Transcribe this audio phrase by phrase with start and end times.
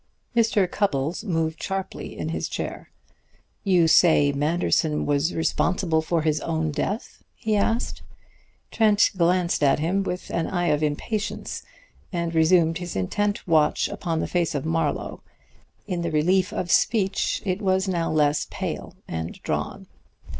[0.35, 0.67] Mr.
[0.67, 2.89] Cupples moved sharply in his chair.
[3.63, 8.01] "You say Manderson was responsible for his own death?" he asked.
[8.71, 11.61] Trent glanced at him with an eye of impatience,
[12.11, 15.21] and resumed his intent watch upon the face of Marlowe.
[15.85, 19.85] In the relief of speech it was now less pale and drawn.